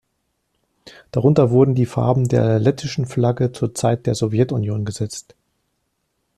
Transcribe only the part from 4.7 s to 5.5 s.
gesetzt.